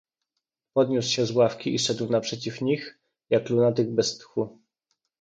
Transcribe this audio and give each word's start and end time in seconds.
"Podniósł 0.73 1.09
się 1.09 1.25
z 1.25 1.31
ławki 1.31 1.75
i 1.75 1.79
szedł 1.79 2.09
naprzeciw 2.11 2.61
nich, 2.61 2.99
jak 3.29 3.49
lunatyk, 3.49 3.91
bez 3.91 4.17
tchu." 4.17 4.59